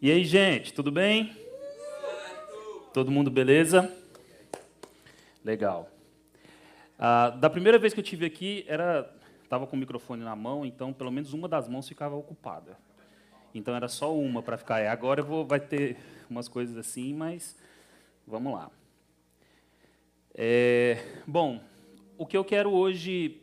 [0.00, 1.36] E aí, gente, tudo bem?
[2.94, 3.92] Todo mundo beleza?
[5.44, 5.90] Legal.
[6.96, 10.64] Ah, da primeira vez que eu tive aqui, era estava com o microfone na mão,
[10.64, 12.78] então pelo menos uma das mãos ficava ocupada.
[13.52, 14.78] Então era só uma para ficar.
[14.78, 15.96] É, agora vou, vai ter
[16.30, 17.56] umas coisas assim, mas
[18.24, 18.70] vamos lá.
[20.32, 21.60] É, bom,
[22.16, 23.42] o que eu quero hoje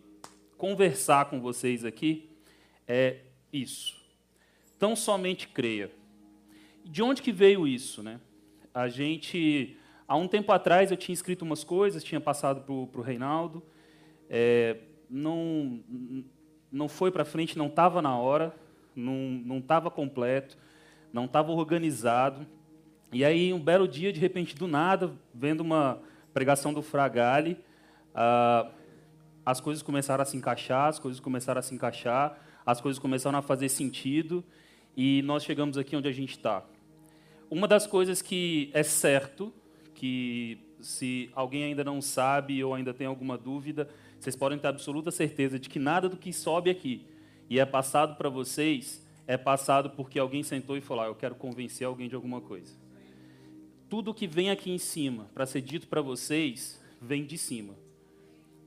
[0.57, 2.29] conversar com vocês aqui
[2.87, 3.17] é
[3.51, 4.01] isso.
[4.79, 5.91] Tão somente creia.
[6.85, 8.19] De onde que veio isso, né?
[8.71, 9.75] A gente,
[10.07, 13.63] há um tempo atrás, eu tinha escrito umas coisas, tinha passado para o Reinaldo,
[14.29, 14.77] é,
[15.09, 15.83] não,
[16.71, 18.55] não foi para frente, não estava na hora,
[18.95, 20.57] não estava completo,
[21.11, 22.45] não estava organizado.
[23.11, 25.99] E aí, um belo dia, de repente, do nada, vendo uma
[26.33, 27.57] pregação do Fragale,
[28.13, 28.69] ah,
[29.45, 33.39] as coisas começaram a se encaixar, as coisas começaram a se encaixar, as coisas começaram
[33.39, 34.43] a fazer sentido,
[34.95, 36.63] e nós chegamos aqui onde a gente está.
[37.49, 39.53] Uma das coisas que é certo,
[39.93, 45.11] que se alguém ainda não sabe ou ainda tem alguma dúvida, vocês podem ter absoluta
[45.11, 47.05] certeza de que nada do que sobe aqui
[47.49, 51.35] e é passado para vocês é passado porque alguém sentou e falou: ah, Eu quero
[51.35, 52.75] convencer alguém de alguma coisa.
[53.89, 57.75] Tudo que vem aqui em cima para ser dito para vocês vem de cima.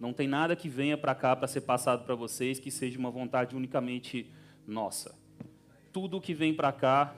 [0.00, 3.10] Não tem nada que venha para cá para ser passado para vocês que seja uma
[3.10, 4.30] vontade unicamente
[4.66, 5.14] nossa.
[5.92, 7.16] Tudo que vem para cá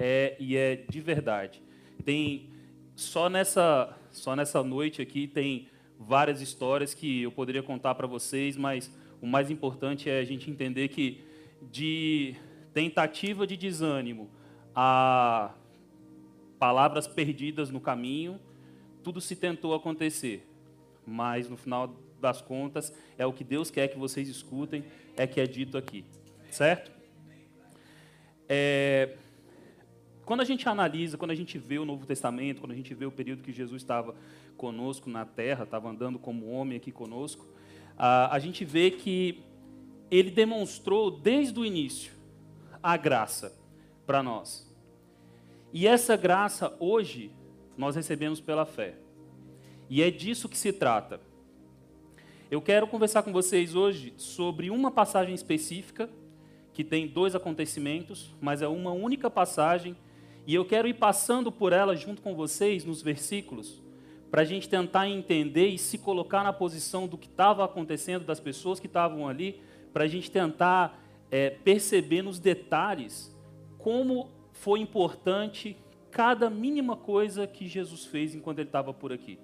[0.00, 1.62] é e é de verdade.
[2.04, 2.48] Tem
[2.96, 8.56] só nessa só nessa noite aqui tem várias histórias que eu poderia contar para vocês,
[8.56, 8.90] mas
[9.20, 11.22] o mais importante é a gente entender que
[11.70, 12.34] de
[12.72, 14.30] tentativa de desânimo
[14.74, 15.52] a
[16.58, 18.40] palavras perdidas no caminho,
[19.02, 20.46] tudo se tentou acontecer,
[21.06, 24.84] mas no final das contas é o que Deus quer que vocês escutem,
[25.16, 26.04] é que é dito aqui,
[26.50, 26.90] certo?
[28.48, 29.16] É,
[30.30, 33.04] quando a gente analisa, quando a gente vê o Novo Testamento, quando a gente vê
[33.04, 34.14] o período que Jesus estava
[34.56, 37.48] conosco na terra, estava andando como homem aqui conosco,
[37.98, 39.42] a, a gente vê que
[40.08, 42.12] ele demonstrou desde o início
[42.80, 43.58] a graça
[44.06, 44.72] para nós.
[45.72, 47.32] E essa graça hoje
[47.76, 48.94] nós recebemos pela fé.
[49.88, 51.20] E é disso que se trata.
[52.48, 56.08] Eu quero conversar com vocês hoje sobre uma passagem específica
[56.72, 59.96] que tem dois acontecimentos, mas é uma única passagem,
[60.46, 63.82] e eu quero ir passando por ela junto com vocês nos versículos,
[64.30, 68.40] para a gente tentar entender e se colocar na posição do que estava acontecendo, das
[68.40, 69.60] pessoas que estavam ali,
[69.92, 73.36] para a gente tentar é, perceber nos detalhes
[73.78, 75.76] como foi importante
[76.10, 79.38] cada mínima coisa que Jesus fez enquanto ele estava por aqui.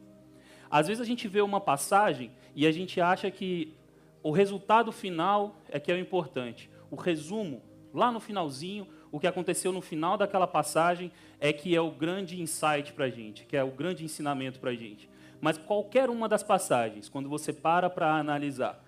[0.71, 3.75] Às vezes a gente vê uma passagem e a gente acha que
[4.23, 6.69] o resultado final é que é o importante.
[6.91, 7.63] O resumo,
[7.95, 12.41] lá no finalzinho, o que aconteceu no final daquela passagem é que é o grande
[12.41, 15.09] insight para a gente, que é o grande ensinamento para a gente.
[15.41, 18.83] Mas qualquer uma das passagens, quando você para para analisar,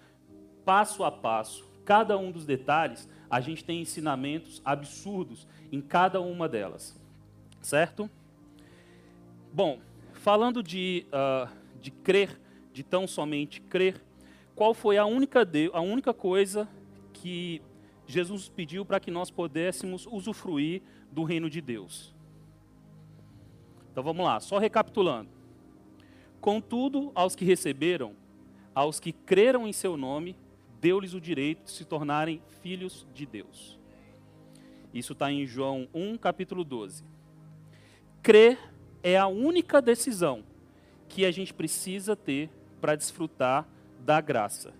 [0.64, 6.48] passo a passo, cada um dos detalhes, a gente tem ensinamentos absurdos em cada uma
[6.48, 6.98] delas.
[7.60, 8.10] Certo?
[9.52, 9.78] Bom,
[10.12, 12.38] falando de, uh, de crer,
[12.72, 14.00] de tão somente crer,
[14.54, 16.68] qual foi a única, de, a única coisa
[17.12, 17.62] que
[18.08, 20.80] Jesus pediu para que nós pudéssemos usufruir
[21.12, 22.14] do reino de Deus.
[23.92, 25.28] Então vamos lá, só recapitulando.
[26.40, 28.16] Contudo, aos que receberam,
[28.74, 30.34] aos que creram em seu nome,
[30.80, 33.78] deu-lhes o direito de se tornarem filhos de Deus.
[34.94, 37.04] Isso está em João 1, capítulo 12.
[38.22, 38.58] Crer
[39.02, 40.42] é a única decisão
[41.08, 42.48] que a gente precisa ter
[42.80, 43.68] para desfrutar
[44.00, 44.72] da graça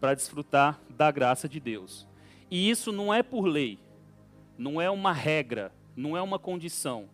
[0.00, 2.06] para desfrutar da graça de Deus.
[2.50, 3.78] E isso não é por lei,
[4.58, 7.08] não é uma regra, não é uma condição.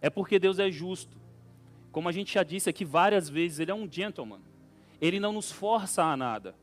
[0.00, 1.18] É porque Deus é justo.
[1.92, 4.40] Como a gente já disse aqui várias vezes, Ele é um gentleman.
[4.98, 6.54] Ele não nos força a nada.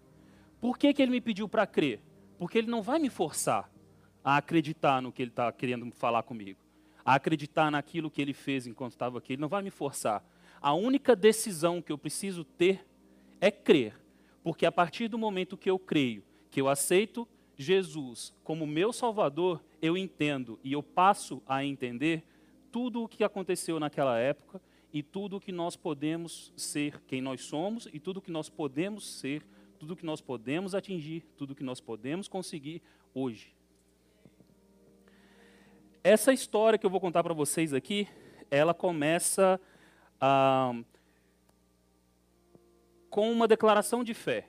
[0.59, 2.00] Por que, que Ele me pediu para crer?
[2.40, 3.70] Porque Ele não vai me forçar
[4.24, 6.59] a acreditar no que Ele está querendo falar comigo,
[7.06, 9.34] a acreditar naquilo que Ele fez enquanto estava aqui.
[9.34, 10.25] Ele não vai me forçar.
[10.60, 12.84] A única decisão que eu preciso ter
[13.39, 13.94] é crer
[14.45, 16.24] porque a partir do momento que eu creio,
[16.56, 22.24] que eu aceito Jesus como meu Salvador, eu entendo e eu passo a entender
[22.72, 24.62] tudo o que aconteceu naquela época
[24.94, 28.48] e tudo o que nós podemos ser, quem nós somos e tudo o que nós
[28.48, 29.46] podemos ser,
[29.78, 32.81] tudo o que nós podemos atingir, tudo o que nós podemos conseguir
[33.13, 33.54] hoje.
[36.01, 38.08] Essa história que eu vou contar para vocês aqui,
[38.50, 39.60] ela começa
[40.22, 40.72] ah,
[43.10, 44.48] com uma declaração de fé,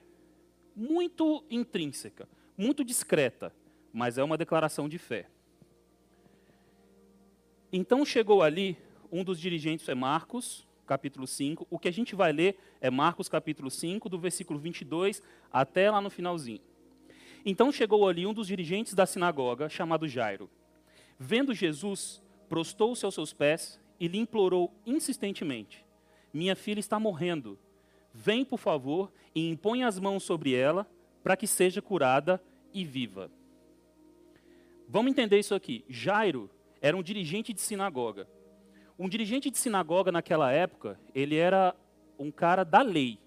[0.77, 3.51] muito intrínseca, muito discreta,
[3.91, 5.27] mas é uma declaração de fé.
[7.73, 8.77] Então chegou ali
[9.11, 11.65] um dos dirigentes, é Marcos, capítulo 5.
[11.67, 15.99] O que a gente vai ler é Marcos, capítulo 5, do versículo 22 até lá
[15.99, 16.61] no finalzinho.
[17.43, 20.47] Então chegou ali um dos dirigentes da sinagoga, chamado Jairo.
[21.17, 25.83] Vendo Jesus, prostou-se aos seus pés e lhe implorou insistentemente:
[26.31, 27.57] Minha filha está morrendo.
[28.19, 30.89] Vem, por favor, e impõe as mãos sobre ela,
[31.23, 32.41] para que seja curada
[32.73, 33.29] e viva.
[34.89, 35.85] Vamos entender isso aqui.
[35.87, 36.49] Jairo
[36.81, 38.27] era um dirigente de sinagoga.
[38.97, 41.75] Um dirigente de sinagoga naquela época, ele era
[42.17, 43.19] um cara da lei.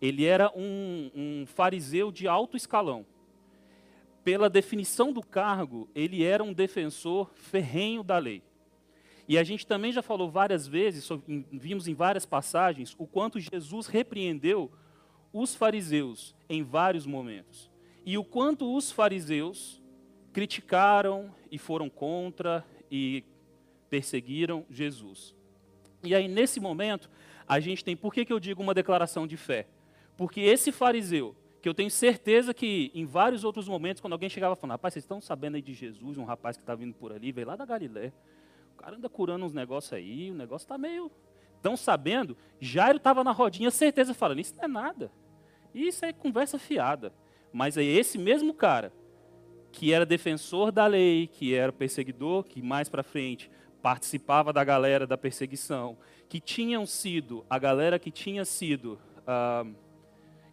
[0.00, 3.04] Ele era um, um fariseu de alto escalão.
[4.24, 8.42] Pela definição do cargo, ele era um defensor ferrenho da lei.
[9.28, 11.06] E a gente também já falou várias vezes,
[11.52, 14.72] vimos em várias passagens, o quanto Jesus repreendeu
[15.30, 17.70] os fariseus em vários momentos.
[18.06, 19.82] E o quanto os fariseus
[20.32, 23.22] criticaram e foram contra e
[23.90, 25.34] perseguiram Jesus.
[26.02, 27.10] E aí, nesse momento,
[27.46, 29.66] a gente tem, por que, que eu digo uma declaração de fé?
[30.16, 34.56] Porque esse fariseu, que eu tenho certeza que em vários outros momentos, quando alguém chegava
[34.56, 37.30] falando, rapaz, vocês estão sabendo aí de Jesus, um rapaz que está vindo por ali,
[37.30, 38.12] veio lá da Galiléia,
[38.78, 41.10] cara anda curando uns negócios aí, o negócio está meio...
[41.56, 42.36] Estão sabendo?
[42.60, 45.12] Jairo estava na rodinha, certeza, falando, isso não é nada.
[45.74, 47.12] Isso é conversa fiada.
[47.52, 48.92] Mas é esse mesmo cara,
[49.72, 53.50] que era defensor da lei, que era perseguidor, que mais para frente
[53.82, 55.96] participava da galera da perseguição,
[56.28, 59.64] que tinham sido, a galera que tinha sido ah,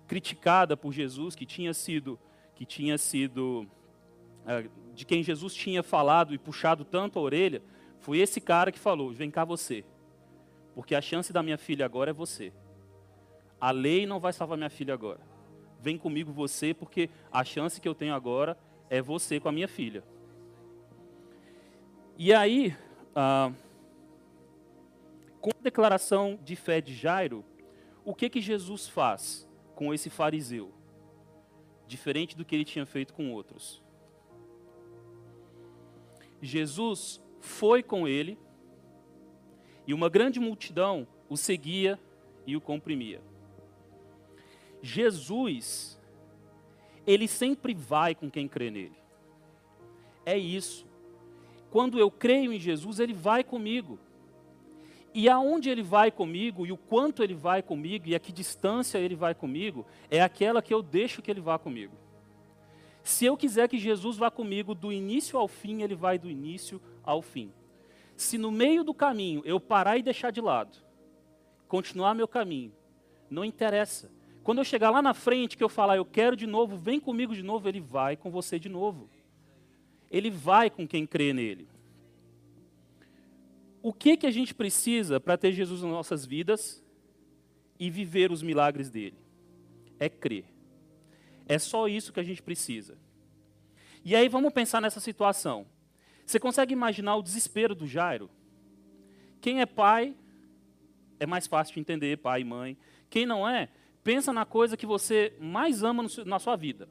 [0.08, 2.20] criticada por Jesus, que tinha sido,
[2.56, 3.68] que tinha sido,
[4.46, 4.64] ah,
[4.94, 7.62] de quem Jesus tinha falado e puxado tanto a orelha,
[8.06, 9.84] foi esse cara que falou: vem cá você,
[10.76, 12.54] porque a chance da minha filha agora é você.
[13.60, 15.20] A lei não vai salvar minha filha agora.
[15.80, 18.56] Vem comigo você, porque a chance que eu tenho agora
[18.92, 20.04] é você com a minha filha.
[22.16, 22.78] E aí,
[23.16, 23.52] ah,
[25.42, 27.44] com a declaração de fé de Jairo,
[28.04, 30.72] o que que Jesus faz com esse fariseu?
[31.88, 33.84] Diferente do que ele tinha feito com outros.
[36.40, 38.38] Jesus foi com ele
[39.88, 42.00] e uma grande multidão o seguia
[42.46, 43.22] e o comprimia.
[44.82, 46.00] Jesus,
[47.08, 48.98] ele sempre vai com quem crê nele.
[50.26, 50.86] É isso
[51.76, 54.00] quando eu creio em Jesus, Ele vai comigo.
[55.14, 58.98] E aonde Ele vai comigo, e o quanto Ele vai comigo, e a que distância
[58.98, 61.94] Ele vai comigo, é aquela que eu deixo que Ele vá comigo.
[63.06, 66.82] Se eu quiser que Jesus vá comigo do início ao fim, Ele vai do início
[67.02, 67.54] ao fim.
[68.18, 70.78] Se no meio do caminho eu parar e deixar de lado,
[71.70, 72.74] continuar meu caminho,
[73.30, 74.12] não interessa.
[74.44, 77.34] Quando eu chegar lá na frente, que eu falar, eu quero de novo, vem comigo
[77.34, 79.10] de novo, Ele vai com você de novo
[80.10, 81.68] ele vai com quem crê nele.
[83.82, 86.84] O que, que a gente precisa para ter Jesus nas nossas vidas
[87.80, 89.18] e viver os milagres dele?
[90.00, 90.46] É crer.
[91.48, 92.98] É só isso que a gente precisa.
[94.04, 95.66] E aí vamos pensar nessa situação.
[96.26, 98.30] Você consegue imaginar o desespero do Jairo?
[99.42, 100.16] Quem é pai
[101.20, 102.78] é mais fácil de entender, pai e mãe.
[103.10, 103.70] Quem não é,
[104.04, 106.90] pensa na coisa que você mais ama na sua vida.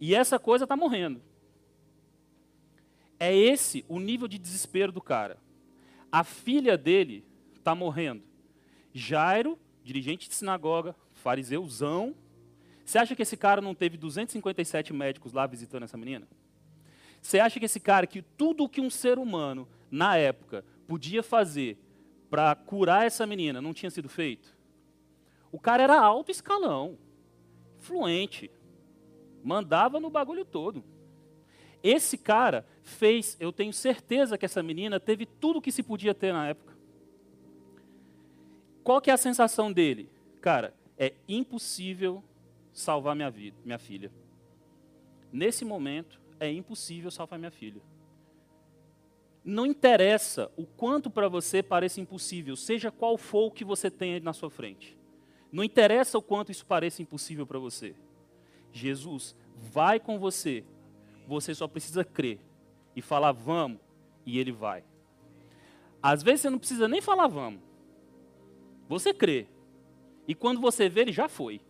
[0.00, 1.22] E essa coisa está morrendo.
[3.18, 5.38] É esse o nível de desespero do cara.
[6.10, 8.22] A filha dele está morrendo.
[8.92, 12.14] Jairo, dirigente de sinagoga, fariseuzão.
[12.90, 16.26] Você acha que esse cara não teve 257 médicos lá visitando essa menina?
[17.22, 21.22] Você acha que esse cara, que tudo o que um ser humano, na época, podia
[21.22, 21.78] fazer
[22.28, 24.52] para curar essa menina, não tinha sido feito?
[25.52, 26.98] O cara era alto escalão,
[27.78, 28.50] fluente,
[29.44, 30.82] mandava no bagulho todo.
[31.84, 36.12] Esse cara fez, eu tenho certeza que essa menina teve tudo o que se podia
[36.12, 36.76] ter na época.
[38.82, 40.10] Qual que é a sensação dele?
[40.40, 42.24] Cara, é impossível
[42.80, 44.10] salvar minha vida, minha filha.
[45.32, 47.80] Nesse momento, é impossível salvar minha filha.
[49.44, 54.20] Não interessa o quanto para você pareça impossível, seja qual for o que você tenha
[54.20, 54.98] na sua frente.
[55.52, 57.94] Não interessa o quanto isso pareça impossível para você.
[58.72, 60.64] Jesus vai com você
[61.30, 62.40] você só precisa crer
[62.94, 63.78] e falar vamos,
[64.26, 64.82] e ele vai.
[66.02, 67.60] Às vezes você não precisa nem falar vamos.
[68.88, 69.46] Você crê.
[70.26, 71.60] E quando você vê, ele já foi.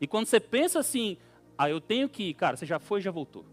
[0.00, 1.16] E quando você pensa assim,
[1.58, 3.44] ah, eu tenho que ir, cara, você já foi já voltou.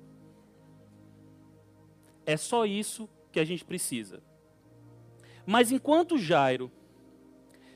[2.25, 4.21] É só isso que a gente precisa.
[5.45, 6.71] Mas enquanto Jairo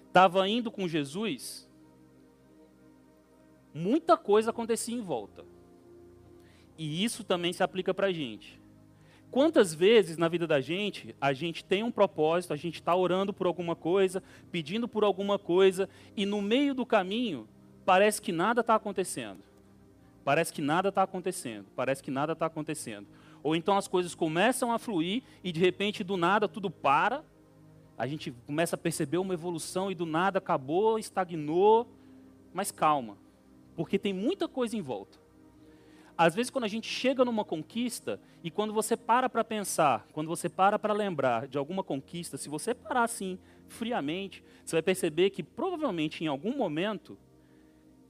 [0.08, 1.70] estava indo com Jesus,
[3.74, 5.46] muita coisa acontecia em volta.
[6.78, 8.60] E isso também se aplica para a gente.
[9.30, 13.32] Quantas vezes na vida da gente, a gente tem um propósito, a gente está orando
[13.32, 15.88] por alguma coisa, pedindo por alguma coisa,
[16.18, 17.48] e no meio do caminho,
[17.86, 19.40] parece que nada está acontecendo.
[20.24, 21.66] Parece que nada está acontecendo.
[21.76, 23.08] Parece que nada está acontecendo.
[23.44, 27.24] Ou então as coisas começam a fluir e de repente do nada tudo para.
[27.98, 31.88] A gente começa a perceber uma evolução e do nada acabou, estagnou.
[32.54, 33.18] Mas calma,
[33.76, 35.20] porque tem muita coisa em volta.
[36.18, 40.28] Às vezes, quando a gente chega numa conquista, e quando você para para pensar, quando
[40.28, 45.32] você para para lembrar de alguma conquista, se você parar assim, friamente, você vai perceber
[45.32, 47.18] que provavelmente em algum momento,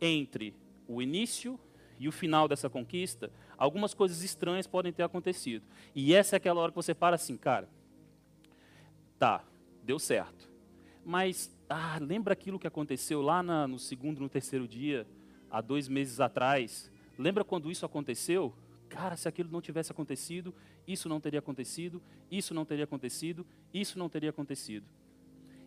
[0.02, 0.56] entre
[0.88, 1.60] o início
[2.00, 5.64] e o final dessa conquista, algumas coisas estranhas podem ter acontecido.
[5.94, 7.70] E essa é aquela hora que você para assim, cara,
[9.20, 9.46] tá,
[9.84, 10.50] deu certo.
[11.06, 15.08] Mas, ah, lembra aquilo que aconteceu lá na, no segundo, no terceiro dia,
[15.50, 16.92] há dois meses atrás?
[17.18, 18.54] Lembra quando isso aconteceu?
[18.90, 20.54] Cara, se aquilo não tivesse acontecido,
[20.88, 24.86] isso não teria acontecido, isso não teria acontecido, isso não teria acontecido.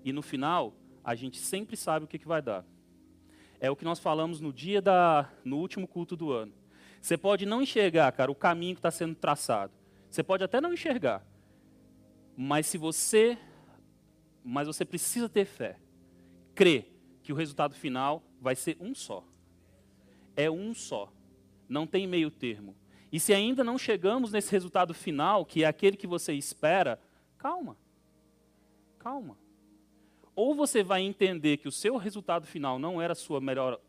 [0.04, 2.64] E no final, a gente sempre sabe o que, que vai dar.
[3.64, 6.52] É o que nós falamos no dia da, no último culto do ano.
[7.00, 9.72] Você pode não enxergar, cara, o caminho que está sendo traçado.
[10.10, 11.26] Você pode até não enxergar.
[12.36, 13.38] Mas se você,
[14.44, 15.78] mas você precisa ter fé,
[16.54, 19.24] crer que o resultado final vai ser um só.
[20.36, 21.10] É um só.
[21.66, 22.76] Não tem meio termo.
[23.10, 27.00] E se ainda não chegamos nesse resultado final, que é aquele que você espera,
[27.38, 27.78] calma.
[28.98, 29.38] Calma.
[30.34, 33.80] Ou você vai entender que o seu resultado final não era a sua melhor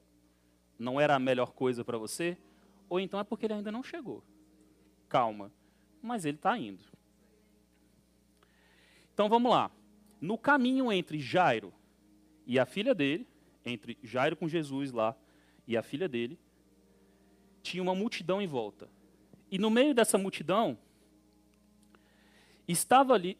[0.77, 2.37] não era a melhor coisa para você,
[2.89, 4.21] ou então é porque ele ainda não chegou.
[5.07, 5.51] Calma.
[6.01, 6.83] Mas ele está indo.
[9.13, 9.71] Então vamos lá.
[10.19, 11.73] No caminho entre Jairo
[12.45, 13.27] e a filha dele,
[13.65, 15.15] entre Jairo com Jesus lá
[15.67, 16.37] e a filha dele,
[17.61, 18.89] tinha uma multidão em volta.
[19.49, 20.77] E no meio dessa multidão,
[22.67, 23.37] estava ali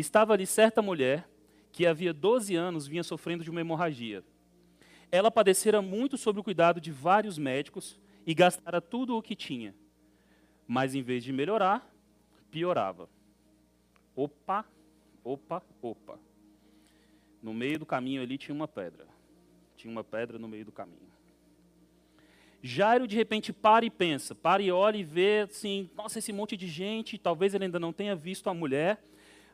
[0.00, 1.28] estava ali certa mulher
[1.72, 4.24] que havia 12 anos vinha sofrendo de uma hemorragia.
[5.10, 9.74] Ela padecera muito sob o cuidado de vários médicos e gastara tudo o que tinha.
[10.66, 11.88] Mas em vez de melhorar,
[12.50, 13.08] piorava.
[14.14, 14.64] Opa,
[15.22, 16.18] opa, opa.
[17.42, 19.06] No meio do caminho ali tinha uma pedra.
[19.76, 21.06] Tinha uma pedra no meio do caminho.
[22.62, 26.56] Jairo de repente para e pensa, para e olha e vê assim, nossa, esse monte
[26.56, 29.00] de gente, talvez ele ainda não tenha visto a mulher,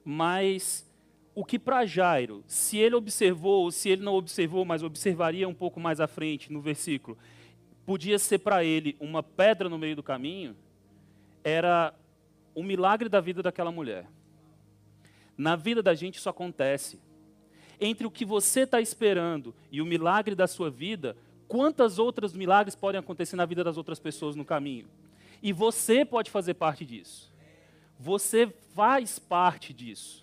[0.04, 0.88] mas
[1.34, 5.54] o que para Jairo, se ele observou, ou se ele não observou, mas observaria um
[5.54, 7.16] pouco mais à frente no versículo,
[7.86, 10.56] podia ser para ele uma pedra no meio do caminho,
[11.42, 11.94] era
[12.54, 14.06] o milagre da vida daquela mulher.
[15.36, 17.00] Na vida da gente isso acontece.
[17.80, 21.16] Entre o que você está esperando e o milagre da sua vida,
[21.48, 24.86] quantas outras milagres podem acontecer na vida das outras pessoas no caminho?
[25.42, 27.31] E você pode fazer parte disso.
[27.98, 30.22] Você faz parte disso.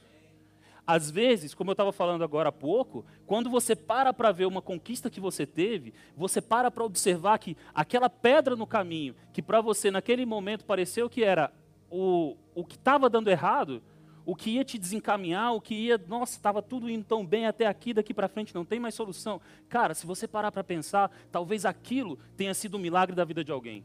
[0.86, 4.62] Às vezes, como eu estava falando agora há pouco, quando você para para ver uma
[4.62, 9.62] conquista que você teve, você para para observar que aquela pedra no caminho, que para
[9.62, 11.54] você naquele momento pareceu que era
[11.92, 13.84] o, o que estava dando errado,
[14.26, 17.68] o que ia te desencaminhar, o que ia, nossa, estava tudo indo tão bem até
[17.68, 19.42] aqui, daqui para frente não tem mais solução.
[19.68, 23.52] Cara, se você parar para pensar, talvez aquilo tenha sido um milagre da vida de
[23.52, 23.84] alguém.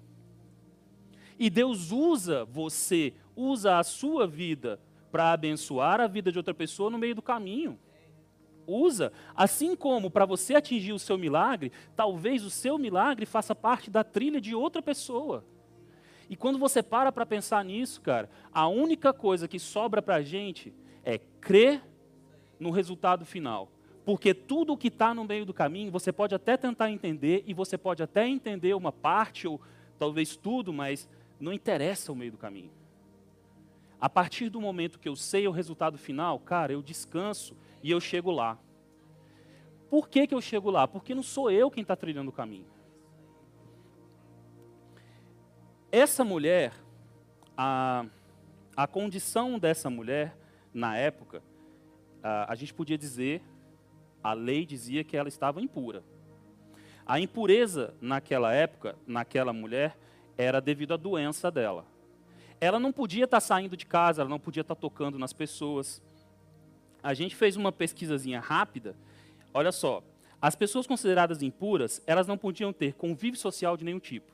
[1.39, 6.91] E Deus usa você, usa a sua vida para abençoar a vida de outra pessoa
[6.91, 7.79] no meio do caminho.
[8.67, 13.91] Usa, assim como para você atingir o seu milagre, talvez o seu milagre faça parte
[13.91, 15.45] da trilha de outra pessoa.
[16.29, 20.23] E quando você para para pensar nisso, cara, a única coisa que sobra para a
[20.23, 20.73] gente
[21.05, 21.83] é crer
[22.59, 23.71] no resultado final.
[24.05, 27.55] Porque tudo o que está no meio do caminho, você pode até tentar entender, e
[27.55, 29.61] você pode até entender uma parte, ou
[29.99, 32.71] talvez tudo, mas não interessa o meio do caminho.
[34.01, 38.01] A partir do momento que eu sei o resultado final, cara, eu descanso e eu
[38.01, 38.59] chego lá.
[39.89, 40.89] Por que, que eu chego lá?
[40.89, 42.67] Porque não sou eu quem está trilhando o caminho.
[45.93, 46.73] Essa mulher,
[47.57, 48.05] a,
[48.77, 50.37] a condição dessa mulher,
[50.73, 51.41] na época,
[52.23, 53.41] a, a gente podia dizer,
[54.23, 56.03] a lei dizia que ela estava impura.
[57.07, 59.97] A impureza naquela época, naquela mulher,
[60.37, 61.87] era devido à doença dela.
[62.65, 66.03] Ela não podia estar saindo de casa, ela não podia estar tocando nas pessoas.
[67.03, 68.97] A gente fez uma pesquisazinha rápida.
[69.53, 70.03] Olha só,
[70.41, 74.33] as pessoas consideradas impuras, elas não podiam ter convívio social de nenhum tipo.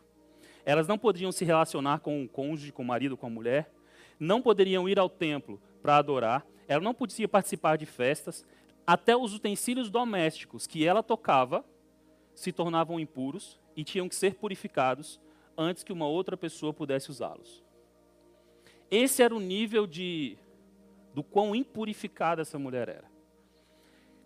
[0.64, 3.68] Elas não podiam se relacionar com o cônjuge, com o marido, com a mulher.
[4.16, 6.46] Não poderiam ir ao templo para adorar.
[6.68, 8.46] Ela não podia participar de festas.
[8.86, 11.64] Até os utensílios domésticos que ela tocava
[12.32, 15.20] se tornavam impuros e tinham que ser purificados
[15.58, 17.68] antes que uma outra pessoa pudesse usá-los.
[18.90, 20.36] Esse era o nível de
[21.14, 23.10] do quão impurificada essa mulher era.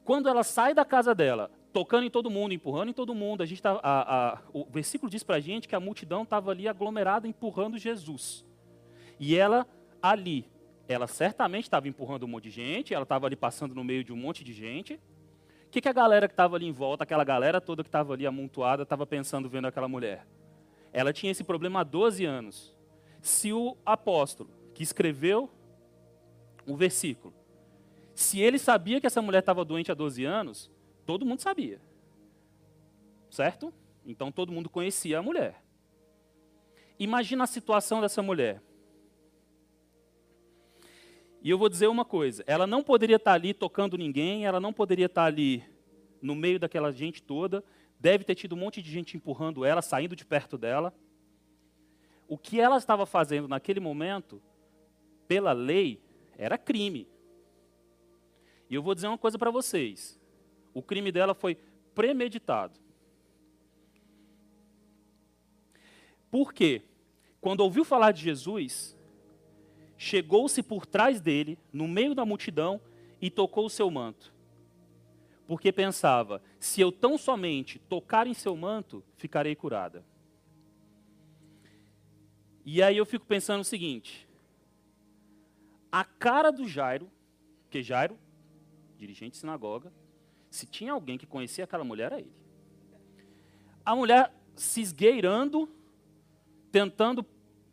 [0.05, 3.47] Quando ela sai da casa dela, tocando em todo mundo, empurrando em todo mundo, a
[3.47, 6.69] gente tá, a, a, o versículo diz para a gente que a multidão estava ali
[6.69, 8.45] aglomerada empurrando Jesus.
[9.19, 9.67] E ela
[10.03, 10.47] ali,
[10.87, 14.13] ela certamente estava empurrando um monte de gente, ela estava ali passando no meio de
[14.13, 14.95] um monte de gente.
[15.67, 18.13] O que, que a galera que estava ali em volta, aquela galera toda que estava
[18.13, 20.27] ali amontoada, estava pensando vendo aquela mulher?
[20.93, 22.74] Ela tinha esse problema há 12 anos.
[23.25, 25.49] Se o apóstolo que escreveu
[26.67, 27.33] o versículo,
[28.15, 30.71] se ele sabia que essa mulher estava doente há 12 anos,
[31.07, 31.81] todo mundo sabia.
[33.31, 33.73] Certo?
[34.05, 35.65] Então todo mundo conhecia a mulher.
[36.99, 38.63] Imagina a situação dessa mulher.
[41.43, 44.71] E eu vou dizer uma coisa: ela não poderia estar ali tocando ninguém, ela não
[44.71, 45.65] poderia estar ali
[46.21, 47.65] no meio daquela gente toda.
[47.99, 50.93] Deve ter tido um monte de gente empurrando ela, saindo de perto dela.
[52.27, 54.43] O que ela estava fazendo naquele momento,
[55.29, 56.03] pela lei,
[56.37, 57.09] era crime.
[58.69, 60.21] E eu vou dizer uma coisa para vocês:
[60.73, 61.57] o crime dela foi
[61.95, 62.81] premeditado.
[66.31, 66.83] Por quê?
[67.41, 68.97] Quando ouviu falar de Jesus,
[69.97, 72.81] chegou-se por trás dele, no meio da multidão,
[73.21, 74.35] e tocou o seu manto.
[75.47, 80.05] Porque pensava: se eu tão somente tocar em seu manto, ficarei curada.
[82.65, 84.29] E aí eu fico pensando o seguinte:
[85.93, 87.11] a cara do Jairo,
[87.71, 88.19] que Jairo,
[88.97, 89.93] dirigente de sinagoga,
[90.51, 92.33] se tinha alguém que conhecia aquela mulher, era ele.
[93.85, 95.69] A mulher se esgueirando,
[96.73, 97.25] tentando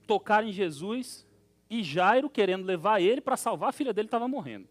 [0.06, 1.26] tocar em Jesus,
[1.70, 4.68] e Jairo querendo levar ele para salvar a filha dele estava morrendo.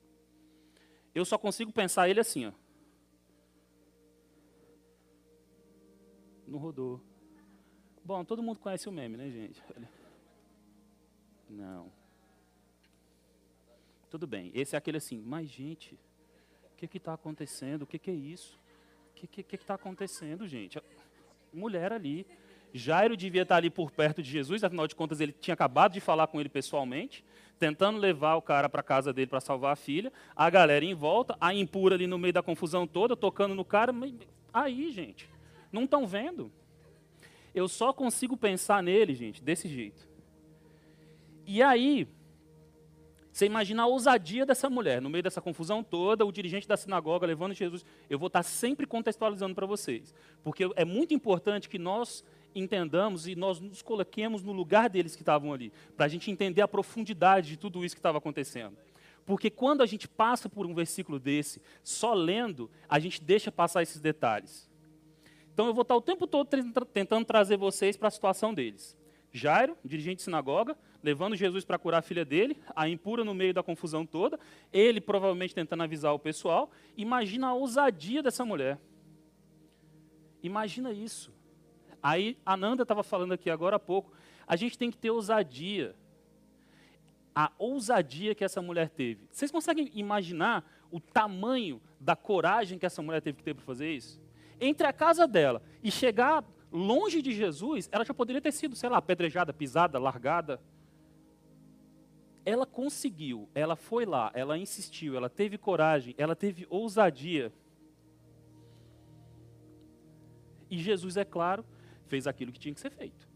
[1.15, 2.53] Eu só consigo pensar ele assim, ó.
[6.47, 7.01] Não rodou.
[8.05, 9.63] Bom, todo mundo conhece o meme, né, gente?
[11.51, 11.91] Não.
[14.09, 14.51] Tudo bem.
[14.55, 15.99] Esse é aquele assim, mas gente,
[16.73, 17.83] o que está acontecendo?
[17.83, 18.59] O que, que é isso?
[19.11, 20.81] O que está acontecendo, gente?
[21.53, 22.27] Mulher ali,
[22.73, 26.01] Jairo devia estar ali por perto de Jesus, afinal de contas ele tinha acabado de
[26.01, 27.25] falar com ele pessoalmente,
[27.59, 30.13] tentando levar o cara para casa dele para salvar a filha.
[30.35, 33.93] A galera em volta, a impura ali no meio da confusão toda, tocando no cara.
[34.53, 35.29] Aí, gente,
[35.71, 36.51] não estão vendo?
[37.55, 40.09] Eu só consigo pensar nele, gente, desse jeito.
[41.53, 42.07] E aí,
[43.33, 47.27] você imagina a ousadia dessa mulher, no meio dessa confusão toda, o dirigente da sinagoga
[47.27, 47.85] levando Jesus.
[48.09, 52.23] Eu vou estar sempre contextualizando para vocês, porque é muito importante que nós
[52.55, 56.63] entendamos e nós nos coloquemos no lugar deles que estavam ali, para a gente entender
[56.63, 58.77] a profundidade de tudo isso que estava acontecendo.
[59.27, 63.83] Porque quando a gente passa por um versículo desse, só lendo, a gente deixa passar
[63.83, 64.71] esses detalhes.
[65.53, 66.49] Então eu vou estar o tempo todo
[66.93, 68.97] tentando trazer vocês para a situação deles.
[69.33, 73.55] Jairo, dirigente de sinagoga, levando Jesus para curar a filha dele, a impura no meio
[73.55, 74.39] da confusão toda,
[74.73, 76.71] ele provavelmente tentando avisar o pessoal.
[76.97, 78.79] Imagina a ousadia dessa mulher.
[80.43, 81.33] Imagina isso.
[82.03, 84.13] Aí, a Nanda estava falando aqui agora há pouco,
[84.47, 85.95] a gente tem que ter ousadia.
[87.35, 89.27] A ousadia que essa mulher teve.
[89.31, 93.93] Vocês conseguem imaginar o tamanho da coragem que essa mulher teve que ter para fazer
[93.93, 94.21] isso?
[94.61, 98.89] Entre a casa dela e chegar longe de Jesus, ela já poderia ter sido, sei
[98.89, 100.61] lá, apedrejada, pisada, largada.
[102.45, 107.53] Ela conseguiu, ela foi lá, ela insistiu, ela teve coragem, ela teve ousadia.
[110.71, 111.65] E Jesus, é claro,
[112.07, 113.29] fez aquilo que tinha que ser feito.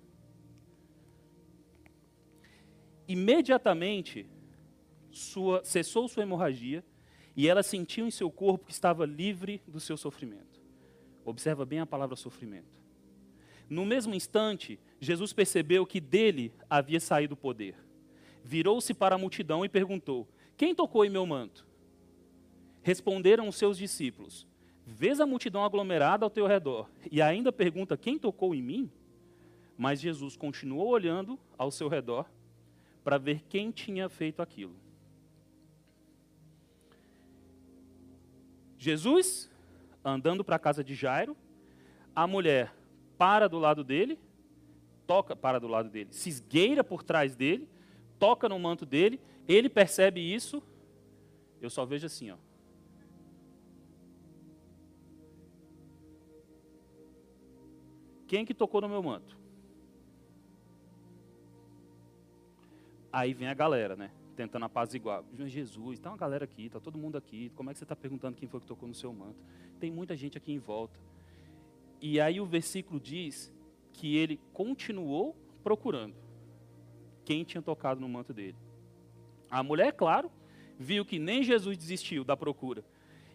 [3.06, 4.26] Imediatamente,
[5.10, 6.84] sua, cessou sua hemorragia
[7.36, 10.62] e ela sentiu em seu corpo que estava livre do seu sofrimento.
[11.24, 12.82] Observa bem a palavra sofrimento.
[13.68, 17.76] No mesmo instante, Jesus percebeu que dele havia saído o poder.
[18.44, 21.66] Virou-se para a multidão e perguntou: Quem tocou em meu manto?
[22.82, 24.46] Responderam os seus discípulos:
[24.86, 28.90] Vês a multidão aglomerada ao teu redor e ainda pergunta: Quem tocou em mim?
[29.78, 32.30] Mas Jesus continuou olhando ao seu redor
[33.02, 34.76] para ver quem tinha feito aquilo.
[38.78, 39.50] Jesus,
[40.04, 41.34] andando para a casa de Jairo,
[42.14, 42.74] a mulher
[43.16, 44.18] para do lado dele,
[45.06, 47.66] toca para do lado dele, se esgueira por trás dele,
[48.24, 50.62] toca no manto dele, ele percebe isso.
[51.60, 52.36] Eu só vejo assim, ó.
[58.26, 59.36] Quem que tocou no meu manto?
[63.12, 64.10] Aí vem a galera, né?
[64.34, 65.22] Tentando apaziguar.
[65.44, 67.52] Jesus, tá uma galera aqui, tá todo mundo aqui.
[67.54, 69.44] Como é que você está perguntando quem foi que tocou no seu manto?
[69.78, 70.98] Tem muita gente aqui em volta.
[72.00, 73.52] E aí o versículo diz
[73.92, 76.23] que ele continuou procurando
[77.24, 78.56] quem tinha tocado no manto dele.
[79.50, 80.30] A mulher, claro,
[80.78, 82.84] viu que nem Jesus desistiu da procura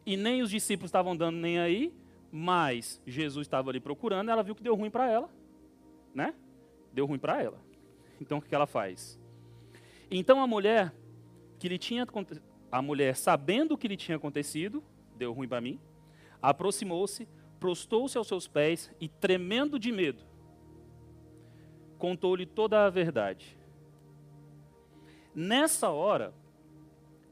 [0.05, 1.93] e nem os discípulos estavam dando nem aí,
[2.31, 5.29] mas Jesus estava ali procurando, ela viu que deu ruim para ela,
[6.13, 6.33] né?
[6.93, 7.59] Deu ruim para ela.
[8.19, 9.19] Então o que ela faz?
[10.09, 10.93] Então a mulher
[11.59, 12.07] que lhe tinha
[12.71, 14.83] a mulher, sabendo o que lhe tinha acontecido,
[15.15, 15.79] deu ruim para mim,
[16.41, 17.27] aproximou-se,
[17.59, 20.23] prostou-se aos seus pés e tremendo de medo,
[21.97, 23.58] contou-lhe toda a verdade.
[25.33, 26.33] Nessa hora,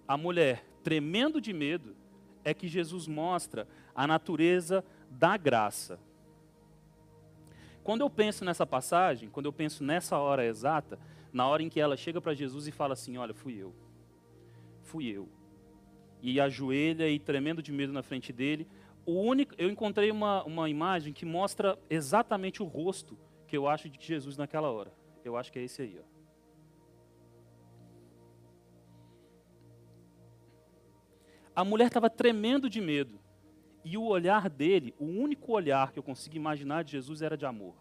[0.07, 1.95] a mulher, tremendo de medo,
[2.43, 5.99] é que Jesus mostra a natureza da graça.
[7.83, 10.99] Quando eu penso nessa passagem, quando eu penso nessa hora exata,
[11.33, 13.73] na hora em que ela chega para Jesus e fala assim: Olha, fui eu.
[14.83, 15.27] Fui eu.
[16.21, 18.67] E ajoelha e tremendo de medo na frente dele.
[19.05, 23.89] O único, eu encontrei uma, uma imagem que mostra exatamente o rosto que eu acho
[23.89, 24.91] de Jesus naquela hora.
[25.23, 25.97] Eu acho que é esse aí.
[25.97, 26.16] Ó.
[31.57, 33.19] A mulher estava tremendo de medo.
[33.83, 37.47] E o olhar dele, o único olhar que eu consigo imaginar de Jesus era de
[37.47, 37.73] amor.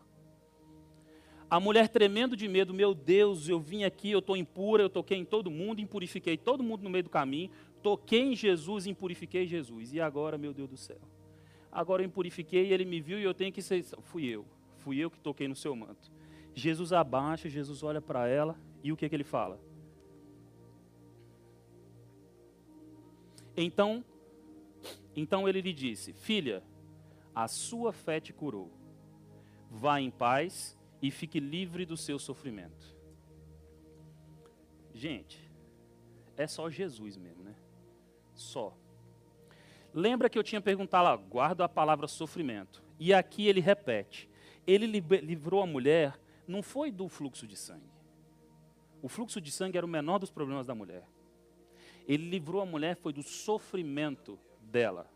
[1.50, 5.18] A mulher tremendo de medo, meu Deus, eu vim aqui, eu estou impura, eu toquei
[5.18, 7.50] em todo mundo, impurifiquei todo mundo no meio do caminho,
[7.82, 9.92] toquei em Jesus, impurifiquei Jesus.
[9.92, 11.02] E agora, meu Deus do céu?
[11.70, 13.84] Agora eu impurifiquei ele me viu e eu tenho que ser.
[14.04, 14.46] Fui eu,
[14.78, 16.10] fui eu que toquei no seu manto.
[16.54, 19.60] Jesus abaixa, Jesus olha para ela e o que, que ele fala?
[23.56, 24.04] Então,
[25.14, 26.62] então ele lhe disse: Filha,
[27.34, 28.70] a sua fé te curou.
[29.70, 32.94] Vá em paz e fique livre do seu sofrimento.
[34.94, 35.50] Gente,
[36.36, 37.54] é só Jesus mesmo, né?
[38.34, 38.76] Só.
[39.92, 42.82] Lembra que eu tinha perguntado lá, guarda a palavra sofrimento.
[42.98, 44.28] E aqui ele repete.
[44.66, 47.90] Ele livrou a mulher, não foi do fluxo de sangue.
[49.02, 51.06] O fluxo de sangue era o menor dos problemas da mulher.
[52.06, 55.10] Ele livrou a mulher foi do sofrimento dela.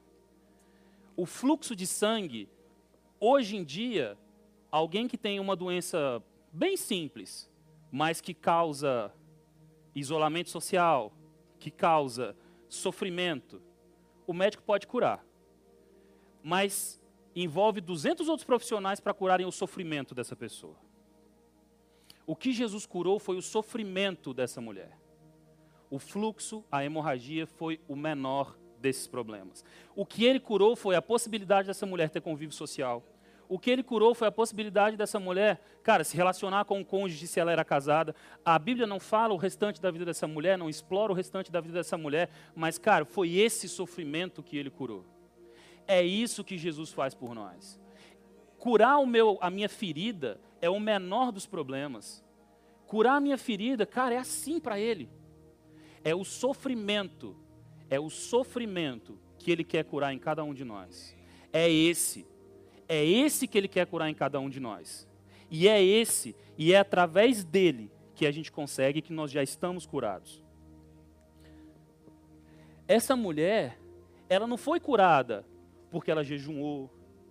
[1.17, 2.49] O fluxo de sangue,
[3.21, 4.19] hoje em dia,
[4.71, 6.23] alguém que tem uma doença
[6.53, 7.49] bem simples,
[7.93, 9.13] mas que causa
[9.95, 11.13] isolamento social,
[11.59, 12.37] que causa
[12.69, 13.63] sofrimento,
[14.27, 15.25] o médico pode curar.
[16.43, 17.01] Mas
[17.37, 20.77] envolve 200 outros profissionais para curarem o sofrimento dessa pessoa.
[22.27, 24.99] O que Jesus curou foi o sofrimento dessa mulher
[25.91, 29.65] o fluxo, a hemorragia foi o menor desses problemas.
[29.95, 33.05] O que ele curou foi a possibilidade dessa mulher ter convívio social.
[33.49, 37.27] O que ele curou foi a possibilidade dessa mulher, cara, se relacionar com o cônjuge
[37.27, 38.15] se ela era casada.
[38.45, 41.61] A Bíblia não fala o restante da vida dessa mulher, não explora o restante da
[41.61, 45.05] vida dessa mulher, mas, cara, foi esse sofrimento que ele curou.
[45.85, 47.81] É isso que Jesus faz por nós.
[48.57, 52.25] Curar o meu, a minha ferida é o menor dos problemas.
[52.87, 55.11] Curar a minha ferida, cara, é assim para ele.
[56.03, 57.37] É o sofrimento,
[57.89, 61.17] é o sofrimento que ele quer curar em cada um de nós.
[61.53, 62.27] É esse.
[62.89, 65.09] É esse que ele quer curar em cada um de nós.
[65.51, 69.85] E é esse, e é através dele que a gente consegue que nós já estamos
[69.85, 70.45] curados.
[72.87, 73.79] Essa mulher,
[74.29, 75.45] ela não foi curada
[75.91, 76.91] porque ela jejuou,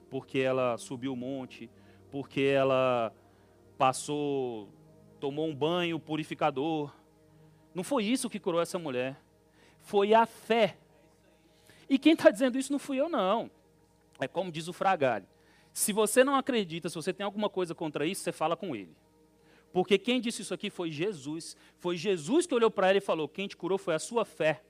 [0.10, 1.70] porque ela subiu o monte,
[2.12, 3.14] porque ela
[3.78, 4.70] passou,
[5.20, 6.94] tomou um banho purificador,
[7.74, 9.20] não foi isso que curou essa mulher.
[9.80, 10.78] Foi a fé.
[11.90, 13.50] E quem está dizendo isso não fui eu, não.
[14.20, 15.28] É como diz o Fragale.
[15.74, 18.96] Se você não acredita, se você tem alguma coisa contra isso, você fala com ele.
[19.72, 21.56] Porque quem disse isso aqui foi Jesus.
[21.78, 24.64] Foi Jesus que olhou para ela e falou: Quem te curou foi a sua fé.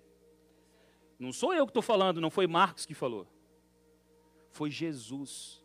[1.18, 3.28] Não sou eu que estou falando, não foi Marcos que falou.
[4.52, 5.64] Foi Jesus.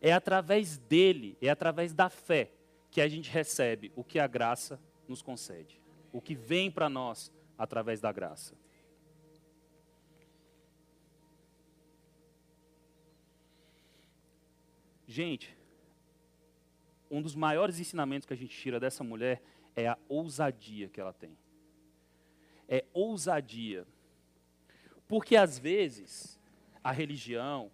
[0.00, 2.50] É através dele, é através da fé,
[2.90, 5.79] que a gente recebe o que a graça nos concede
[6.12, 8.54] o que vem para nós através da graça.
[15.06, 15.56] Gente,
[17.10, 19.42] um dos maiores ensinamentos que a gente tira dessa mulher
[19.74, 21.36] é a ousadia que ela tem.
[22.68, 23.86] É ousadia.
[25.08, 26.38] Porque às vezes
[26.82, 27.70] a religião,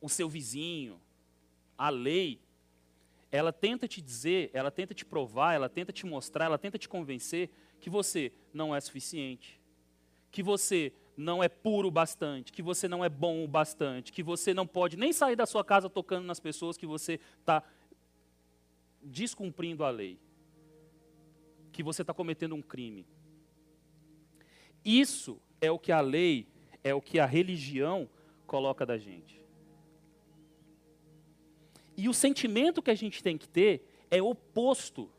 [0.00, 1.00] o seu vizinho,
[1.78, 2.40] a lei
[3.34, 6.88] ela tenta te dizer, ela tenta te provar, ela tenta te mostrar, ela tenta te
[6.88, 9.60] convencer que você não é suficiente,
[10.30, 14.22] que você não é puro o bastante, que você não é bom o bastante, que
[14.22, 17.60] você não pode nem sair da sua casa tocando nas pessoas, que você está
[19.02, 20.16] descumprindo a lei,
[21.72, 23.04] que você está cometendo um crime.
[24.84, 26.46] Isso é o que a lei,
[26.84, 28.08] é o que a religião
[28.46, 29.43] coloca da gente.
[31.96, 35.10] E o sentimento que a gente tem que ter é oposto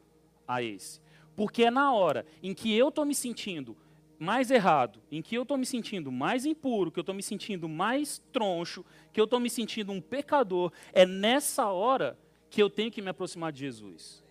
[0.47, 1.01] a esse.
[1.35, 3.75] Porque é na hora em que eu estou me sentindo
[4.17, 7.67] mais errado, em que eu estou me sentindo mais impuro, que eu estou me sentindo
[7.67, 12.17] mais troncho, que eu estou me sentindo um pecador, é nessa hora
[12.49, 14.23] que eu tenho que me aproximar de Jesus.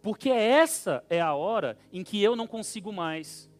[0.00, 3.50] Porque essa é a hora em que eu não consigo mais.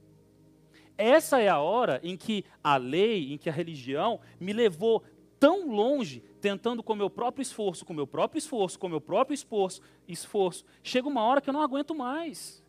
[0.97, 5.03] Essa é a hora em que a lei, em que a religião me levou
[5.43, 9.83] tão longe, tentando com meu próprio esforço, com meu próprio esforço, com meu próprio esforço,
[10.07, 10.65] esforço.
[10.85, 12.65] Chega uma hora que eu não aguento mais.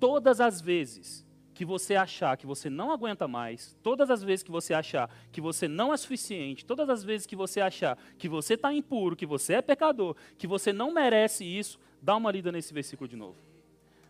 [0.00, 4.50] Todas as vezes que você achar que você não aguenta mais, todas as vezes que
[4.50, 8.54] você achar que você não é suficiente, todas as vezes que você achar que você
[8.54, 12.72] está impuro, que você é pecador, que você não merece isso, dá uma lida nesse
[12.72, 13.36] versículo de novo.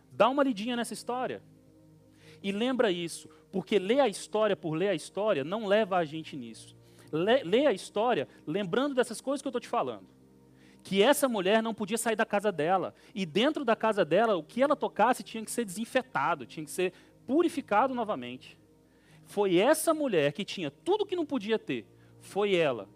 [0.09, 1.43] Dá uma lidinha nessa história.
[2.41, 6.37] E lembra isso, porque ler a história por ler a história não leva a gente
[6.37, 6.84] nisso.
[7.11, 10.07] Lê, lê a história lembrando dessas coisas que eu estou te falando.
[10.83, 12.93] Que essa mulher não podia sair da casa dela.
[13.13, 16.71] E dentro da casa dela, o que ela tocasse tinha que ser desinfetado, tinha que
[16.71, 16.93] ser
[17.25, 18.57] purificado novamente.
[19.25, 21.87] Foi essa mulher que tinha tudo que não podia ter.
[22.21, 22.87] Foi ela.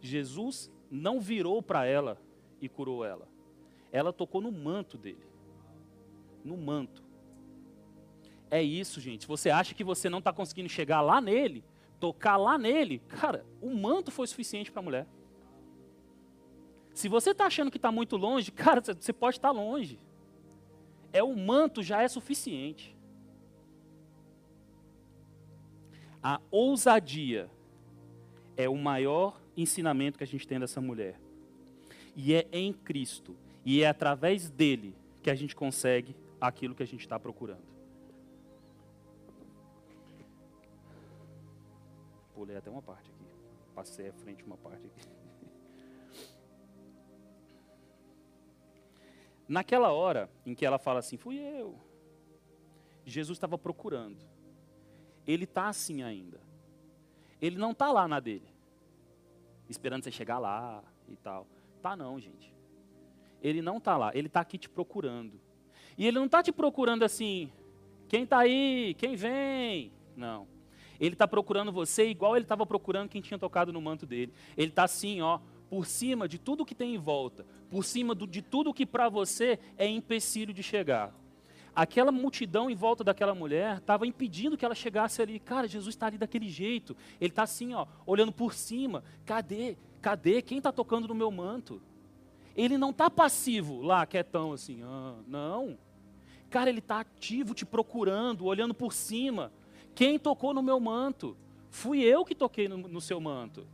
[0.00, 2.20] Jesus não virou para ela
[2.60, 3.28] e curou ela.
[3.92, 5.24] Ela tocou no manto dele.
[6.44, 7.02] No manto.
[8.50, 9.26] É isso, gente.
[9.26, 11.64] Você acha que você não está conseguindo chegar lá nele,
[12.04, 12.98] tocar lá nele?
[13.08, 15.06] Cara, o manto foi suficiente para a mulher.
[16.92, 19.98] Se você está achando que está muito longe, cara, você pode estar tá longe.
[21.14, 22.94] É o manto já é suficiente.
[26.22, 27.50] A ousadia
[28.54, 31.18] é o maior ensinamento que a gente tem dessa mulher.
[32.14, 33.34] E é em Cristo.
[33.64, 37.73] E é através dele que a gente consegue aquilo que a gente está procurando.
[42.34, 43.24] Pulei até uma parte aqui.
[43.74, 45.00] Passei à frente uma parte aqui.
[49.48, 51.78] Naquela hora em que ela fala assim, fui eu.
[53.06, 54.34] Jesus estava procurando
[55.26, 56.40] ele está assim ainda.
[57.40, 58.48] Ele não está lá na dele,
[59.68, 61.46] esperando você chegar lá e tal.
[61.82, 62.54] Tá não, gente.
[63.42, 65.40] Ele não está lá, ele está aqui te procurando.
[65.96, 67.52] E ele não está te procurando assim,
[68.08, 69.92] quem está aí, quem vem.
[70.16, 70.46] Não.
[71.00, 74.32] Ele está procurando você igual ele estava procurando quem tinha tocado no manto dele.
[74.56, 78.26] Ele está assim, ó, por cima de tudo que tem em volta, por cima do,
[78.26, 81.14] de tudo que para você é empecilho de chegar
[81.74, 85.40] aquela multidão em volta daquela mulher estava impedindo que ela chegasse ali.
[85.40, 86.96] Cara, Jesus está ali daquele jeito.
[87.20, 89.02] Ele está assim, ó, olhando por cima.
[89.24, 89.76] Cadê?
[90.00, 90.40] Cadê?
[90.40, 91.82] Quem está tocando no meu manto?
[92.56, 94.80] Ele não está passivo lá, quietão assim.
[94.84, 95.76] Ah, não.
[96.48, 99.50] Cara, ele está ativo, te procurando, olhando por cima.
[99.94, 101.36] Quem tocou no meu manto?
[101.70, 103.66] Fui eu que toquei no, no seu manto.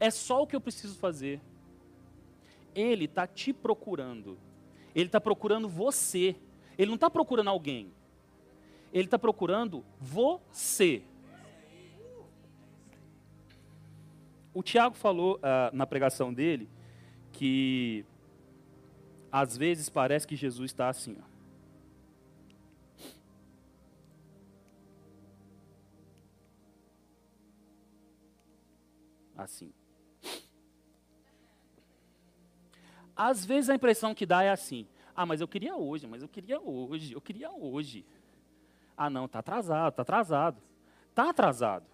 [0.00, 1.40] É só o que eu preciso fazer.
[2.74, 4.36] Ele está te procurando.
[4.94, 6.36] Ele está procurando você.
[6.76, 7.92] Ele não está procurando alguém.
[8.92, 11.02] Ele está procurando você.
[14.52, 16.68] O Tiago falou uh, na pregação dele
[17.32, 18.04] que
[19.30, 21.16] às vezes parece que Jesus está assim.
[21.20, 21.33] Ó.
[29.44, 29.72] Assim.
[33.14, 34.86] Às vezes a impressão que dá é assim.
[35.14, 38.04] Ah, mas eu queria hoje, mas eu queria hoje, eu queria hoje.
[38.96, 40.62] Ah, não, está atrasado, está atrasado.
[41.10, 41.86] Está atrasado.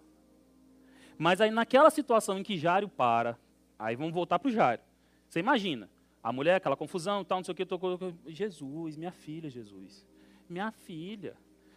[1.19, 3.39] Mas aí naquela situação em que Jário para,
[3.79, 4.83] aí vamos voltar para o Jário.
[5.29, 5.91] Você imagina,
[6.23, 7.99] a mulher, aquela confusão, tal, não sei o que, tocou.
[8.27, 10.07] Jesus, minha filha, Jesus.
[10.49, 11.37] Minha filha.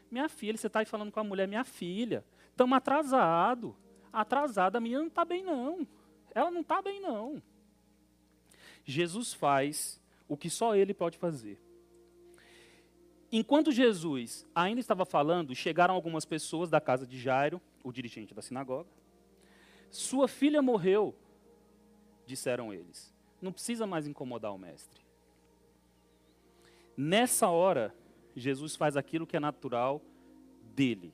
[0.10, 2.24] Minha filha, você está aí falando com a mulher, minha filha.
[2.52, 3.76] Estamos atrasado.
[4.14, 5.88] Atrasada, a menina não está bem, não.
[6.34, 7.42] Ela não está bem, não.
[8.86, 11.60] Jesus faz o que só ele pode fazer.
[13.32, 18.44] Enquanto Jesus ainda estava falando, chegaram algumas pessoas da casa de Jairo, o dirigente da
[18.44, 18.90] sinagoga.
[19.90, 21.16] Sua filha morreu,
[22.28, 23.12] disseram eles.
[23.42, 25.04] Não precisa mais incomodar o mestre.
[26.96, 27.94] Nessa hora,
[28.36, 30.00] Jesus faz aquilo que é natural
[30.76, 31.14] dele,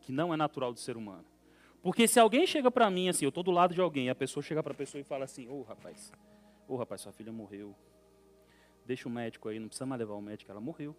[0.00, 1.24] que não é natural do ser humano.
[1.82, 4.14] Porque se alguém chega para mim assim, eu estou do lado de alguém, e a
[4.14, 6.12] pessoa chega para a pessoa e fala assim: Ô oh, rapaz,
[6.68, 7.74] ô oh, rapaz, sua filha morreu
[8.84, 10.96] deixa o médico aí, não precisa mais levar o médico, ela morreu.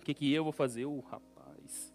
[0.00, 0.84] O que, que eu vou fazer?
[0.84, 1.94] O rapaz,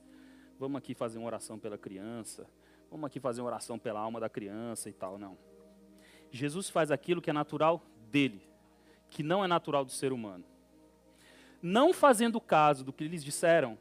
[0.59, 2.47] vamos aqui fazer uma oração pela criança,
[2.89, 5.17] vamos aqui fazer uma oração pela alma da criança e tal.
[5.17, 5.37] Não.
[6.29, 8.41] Jesus faz aquilo que é natural dele,
[9.09, 10.45] que não é natural do ser humano.
[11.61, 13.77] Não fazendo caso do que eles disseram,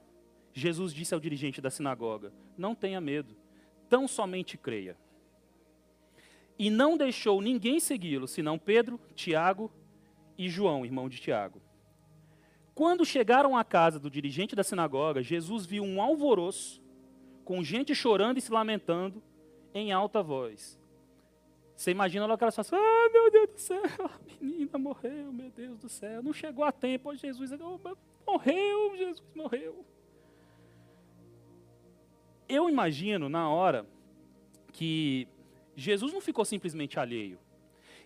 [0.53, 3.35] Jesus disse ao dirigente da sinagoga: Não tenha medo,
[3.91, 4.97] tão somente creia.
[6.57, 9.71] E não deixou ninguém segui-lo, senão Pedro, Tiago
[10.39, 11.61] e João, irmão de Tiago.
[12.75, 16.81] Quando chegaram à casa do dirigente da sinagoga, Jesus viu um alvoroço,
[17.45, 19.23] com gente chorando e se lamentando
[19.75, 20.79] em alta voz.
[21.75, 25.79] Você imagina lá aquelas pessoas, ah, meu Deus do céu, a menina morreu, meu Deus
[25.79, 27.51] do céu, não chegou a tempo, Jesus
[28.27, 29.85] morreu, Jesus morreu.
[32.51, 33.87] Eu imagino na hora
[34.73, 35.29] que
[35.77, 37.39] Jesus não ficou simplesmente alheio.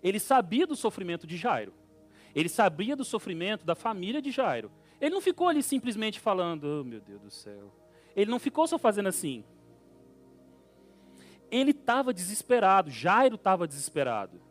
[0.02, 1.72] Ele sabia do sofrimento de Jairo.
[2.34, 4.70] Ele sabia do sofrimento da família de Jairo.
[5.00, 7.72] Ele não ficou ali simplesmente falando, oh meu Deus do céu.
[8.14, 9.42] Ele não ficou só fazendo assim.
[11.50, 14.42] Ele estava desesperado, Jairo estava desesperado.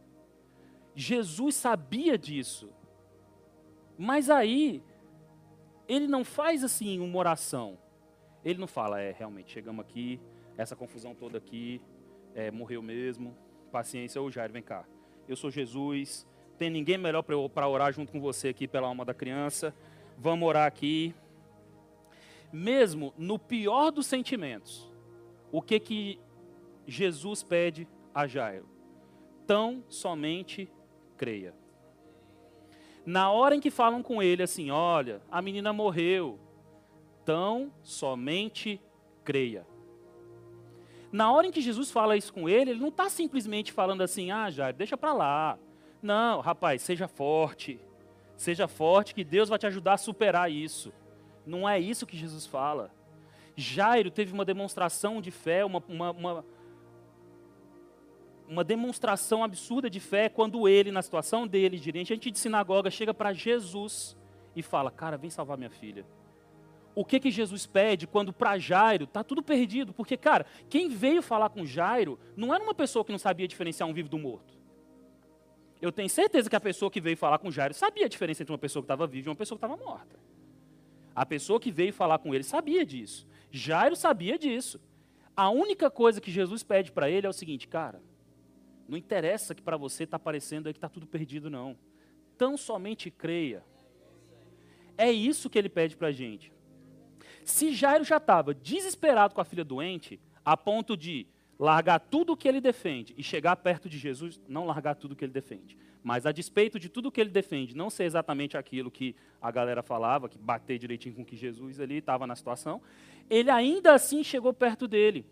[0.96, 2.68] Jesus sabia disso.
[3.96, 4.82] Mas aí,
[5.88, 7.78] ele não faz assim uma oração.
[8.44, 10.20] Ele não fala, é, realmente, chegamos aqui,
[10.58, 11.82] essa confusão toda aqui,
[12.36, 13.36] é, morreu mesmo,
[13.72, 14.86] paciência, ô Jairo, vem cá.
[15.28, 16.28] Eu sou Jesus,
[16.58, 19.74] tem ninguém melhor para orar junto com você aqui pela alma da criança.
[20.18, 21.16] Vamos orar aqui.
[22.52, 24.92] Mesmo no pior dos sentimentos,
[25.52, 26.20] o que que
[26.86, 28.68] Jesus pede a Jairo?
[29.48, 30.70] Tão somente
[31.18, 31.54] creia.
[33.06, 36.40] Na hora em que falam com ele assim, olha, a menina morreu,
[37.26, 38.82] tão somente
[39.24, 39.66] creia.
[41.12, 44.32] Na hora em que Jesus fala isso com ele, ele não está simplesmente falando assim,
[44.32, 45.60] ah, Jairo, deixa para lá.
[46.02, 47.80] Não, rapaz, seja forte.
[48.36, 50.92] Seja forte que Deus vai te ajudar a superar isso.
[51.46, 52.92] Não é isso que Jesus fala.
[53.56, 56.46] Jairo teve uma demonstração de fé, uma, uma, uma,
[58.48, 63.34] uma demonstração absurda de fé quando ele, na situação dele, dirigente de sinagoga, chega para
[63.34, 64.18] Jesus
[64.56, 66.04] e fala: Cara, vem salvar minha filha
[66.96, 69.94] o que, que Jesus pede quando para Jairo está tudo perdido?
[69.94, 73.90] Porque, cara, quem veio falar com Jairo não era uma pessoa que não sabia diferenciar
[73.90, 74.54] um vivo do morto.
[75.82, 78.54] Eu tenho certeza que a pessoa que veio falar com Jairo sabia a diferença entre
[78.54, 80.18] uma pessoa que estava viva e uma pessoa que estava morta.
[81.16, 83.28] A pessoa que veio falar com ele sabia disso.
[83.52, 84.80] Jairo sabia disso.
[85.36, 88.02] A única coisa que Jesus pede para ele é o seguinte, cara,
[88.88, 91.76] não interessa que para você está parecendo aí que está tudo perdido, não.
[92.38, 93.64] Tão somente creia.
[94.98, 96.53] É isso que ele pede para a gente.
[97.46, 101.28] Se Jairo já estava desesperado com a filha doente, a ponto de
[101.58, 105.16] largar tudo o que ele defende e chegar perto de Jesus, não largar tudo o
[105.16, 108.58] que ele defende, mas a despeito de tudo o que ele defende, não ser exatamente
[108.58, 112.82] aquilo que a galera falava, que bater direitinho com que Jesus ali estava na situação,
[113.30, 115.26] ele ainda assim chegou perto dele.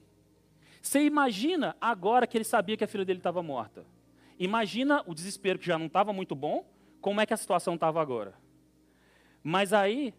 [0.81, 3.85] Você imagina agora que ele sabia que a filha dele estava morta.
[4.39, 6.65] Imagina o desespero que já não estava muito bom,
[6.99, 8.33] como é que a situação estava agora.
[9.43, 10.13] Mas aí,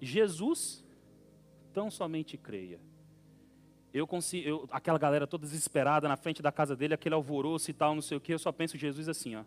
[0.00, 0.84] Jesus
[1.78, 2.80] tão somente creia.
[3.94, 7.72] Eu consigo, eu, aquela galera toda desesperada na frente da casa dele, aquele alvoroço e
[7.72, 9.44] tal, não sei o que, eu só penso em Jesus assim, ó.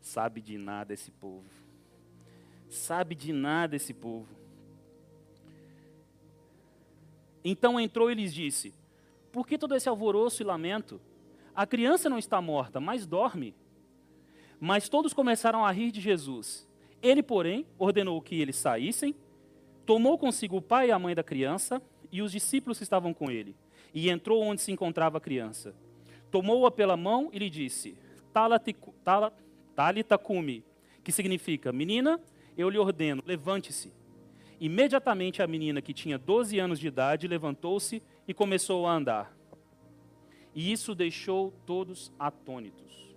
[0.00, 1.50] Sabe de nada esse povo.
[2.68, 4.28] Sabe de nada esse povo.
[7.42, 8.72] Então entrou e lhes disse:
[9.32, 11.00] Por que todo esse alvoroço e lamento?
[11.56, 13.52] A criança não está morta, mas dorme.
[14.60, 16.69] Mas todos começaram a rir de Jesus.
[17.02, 19.14] Ele, porém, ordenou que eles saíssem,
[19.86, 21.82] tomou consigo o pai e a mãe da criança
[22.12, 23.56] e os discípulos que estavam com ele,
[23.94, 25.74] e entrou onde se encontrava a criança.
[26.30, 27.96] Tomou-a pela mão e lhe disse:
[29.74, 30.64] Talita cumi,
[31.02, 32.20] que significa: Menina,
[32.56, 33.92] eu lhe ordeno, levante-se.
[34.60, 39.34] Imediatamente a menina, que tinha 12 anos de idade, levantou-se e começou a andar.
[40.54, 43.14] E isso deixou todos atônitos.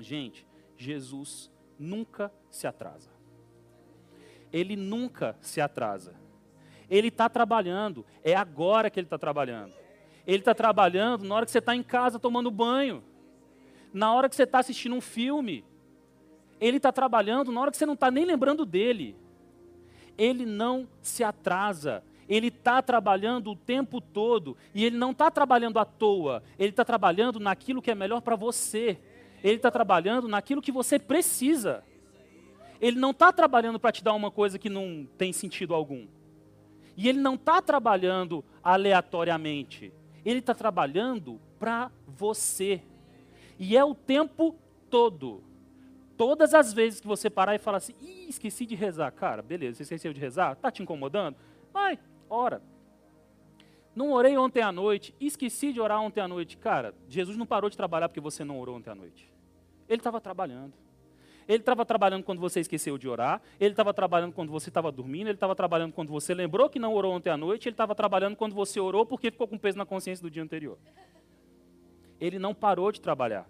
[0.00, 0.44] Gente,
[0.76, 1.51] Jesus
[1.82, 3.10] nunca se atrasa.
[4.52, 6.14] Ele nunca se atrasa.
[6.88, 9.74] Ele está trabalhando, é agora que ele está trabalhando.
[10.26, 13.02] Ele está trabalhando na hora que você está em casa tomando banho,
[13.92, 15.64] na hora que você está assistindo um filme.
[16.60, 19.16] Ele está trabalhando na hora que você não está nem lembrando dele.
[20.16, 22.04] Ele não se atrasa.
[22.28, 24.56] Ele está trabalhando o tempo todo.
[24.72, 26.42] E ele não está trabalhando à toa.
[26.58, 29.00] Ele está trabalhando naquilo que é melhor para você.
[29.42, 31.84] Ele está trabalhando naquilo que você precisa.
[32.80, 36.06] Ele não está trabalhando para te dar uma coisa que não tem sentido algum.
[36.96, 39.92] E ele não está trabalhando aleatoriamente.
[40.24, 42.82] Ele está trabalhando para você.
[43.58, 44.56] E é o tempo
[44.90, 45.42] todo.
[46.16, 49.10] Todas as vezes que você parar e falar assim, Ih, esqueci de rezar.
[49.12, 50.52] Cara, beleza, você esqueceu de rezar?
[50.52, 51.36] Está te incomodando?
[51.72, 52.62] Vai, ora.
[53.94, 56.56] Não orei ontem à noite, esqueci de orar ontem à noite.
[56.56, 59.31] Cara, Jesus não parou de trabalhar porque você não orou ontem à noite.
[59.88, 60.72] Ele estava trabalhando.
[61.48, 65.26] Ele estava trabalhando quando você esqueceu de orar, ele estava trabalhando quando você estava dormindo,
[65.26, 68.36] ele estava trabalhando quando você lembrou que não orou ontem à noite, ele estava trabalhando
[68.36, 70.78] quando você orou porque ficou com peso na consciência do dia anterior.
[72.20, 73.48] Ele não parou de trabalhar.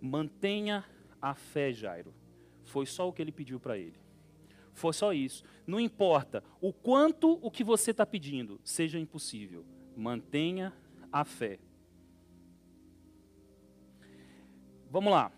[0.00, 0.84] Mantenha
[1.20, 2.12] a fé, Jairo.
[2.64, 3.96] Foi só o que ele pediu para ele.
[4.74, 5.44] Foi só isso.
[5.66, 9.64] Não importa o quanto o que você está pedindo seja impossível.
[9.96, 10.72] Mantenha
[11.10, 11.58] a fé.
[14.92, 15.32] Vamos lá.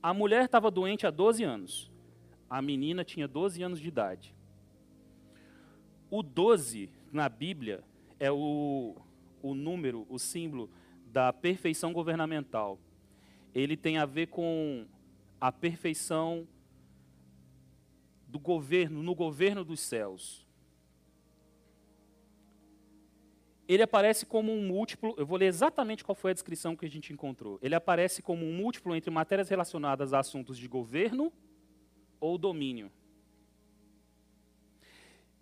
[0.00, 1.90] A mulher estava doente há 12 anos.
[2.48, 4.32] A menina tinha 12 anos de idade.
[6.08, 7.82] O 12 na Bíblia
[8.16, 8.94] é o,
[9.42, 10.70] o número, o símbolo
[11.06, 12.78] da perfeição governamental.
[13.52, 14.86] Ele tem a ver com
[15.40, 16.46] a perfeição
[18.28, 20.46] do governo, no governo dos céus.
[23.68, 26.90] Ele aparece como um múltiplo, eu vou ler exatamente qual foi a descrição que a
[26.90, 27.58] gente encontrou.
[27.60, 31.30] Ele aparece como um múltiplo entre matérias relacionadas a assuntos de governo
[32.18, 32.90] ou domínio.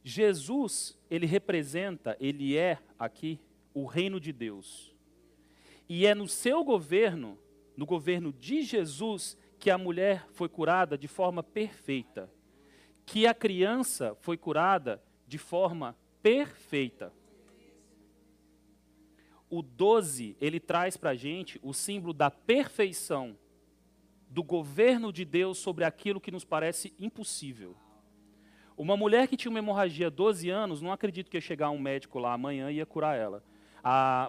[0.03, 3.41] Jesus, ele representa, ele é aqui
[3.73, 4.93] o reino de Deus.
[5.89, 7.39] E é no seu governo,
[7.77, 12.29] no governo de Jesus, que a mulher foi curada de forma perfeita.
[13.05, 17.13] Que a criança foi curada de forma perfeita.
[19.57, 23.35] O 12, ele traz para a gente o símbolo da perfeição
[24.29, 27.75] do governo de Deus sobre aquilo que nos parece impossível.
[28.77, 32.19] Uma mulher que tinha uma hemorragia 12 anos, não acredito que ia chegar um médico
[32.19, 33.43] lá amanhã e ia curar ela.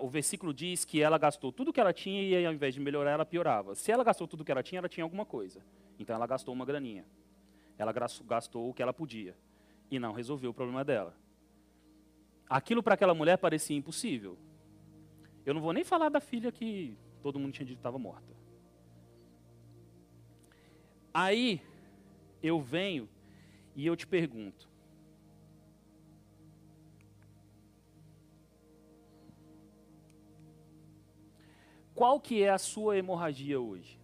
[0.02, 3.12] O versículo diz que ela gastou tudo que ela tinha e ao invés de melhorar,
[3.12, 3.76] ela piorava.
[3.76, 5.60] Se ela gastou tudo que ela tinha, ela tinha alguma coisa.
[6.00, 7.06] Então ela gastou uma graninha.
[7.78, 7.92] Ela
[8.26, 9.36] gastou o que ela podia.
[9.92, 11.14] E não resolveu o problema dela.
[12.50, 14.38] Aquilo para aquela mulher parecia impossível.
[15.48, 18.36] Eu não vou nem falar da filha que todo mundo tinha dito que estava morta.
[21.14, 21.62] Aí
[22.44, 23.08] eu venho
[23.74, 24.70] e eu te pergunto:
[31.96, 33.98] qual que é a sua hemorragia hoje?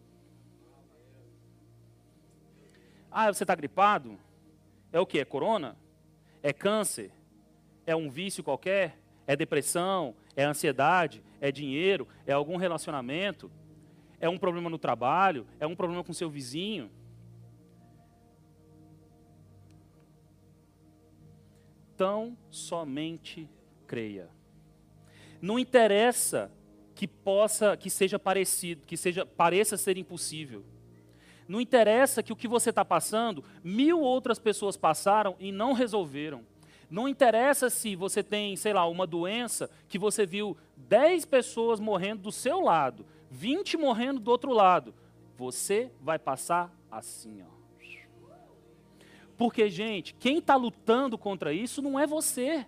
[3.11, 4.17] Ah, você está gripado?
[4.93, 5.19] É o que?
[5.19, 5.75] É corona?
[6.41, 7.11] É câncer?
[7.85, 8.97] É um vício qualquer?
[9.27, 10.15] É depressão?
[10.37, 11.21] É ansiedade?
[11.43, 12.07] É dinheiro?
[12.25, 13.51] É algum relacionamento?
[14.19, 15.45] É um problema no trabalho?
[15.59, 16.89] É um problema com seu vizinho?
[22.03, 23.49] tão somente
[23.87, 24.29] creia.
[25.41, 26.51] Não interessa
[26.95, 30.63] que possa, que seja parecido, que seja pareça ser impossível.
[31.47, 36.45] Não interessa que o que você está passando, mil outras pessoas passaram e não resolveram.
[36.89, 40.55] Não interessa se você tem, sei lá, uma doença que você viu
[40.88, 44.93] dez pessoas morrendo do seu lado, vinte morrendo do outro lado.
[45.38, 47.53] Você vai passar assim, ó.
[49.36, 52.65] Porque, gente, quem está lutando contra isso não é você.